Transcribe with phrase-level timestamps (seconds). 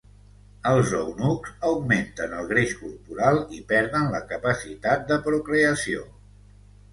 [0.69, 6.03] Els eunucs augmenten el greix corporal i perden la capacitat de procreació.